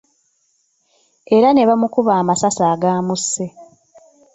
[1.35, 3.45] Era ne bamukuba amasasi agamusse.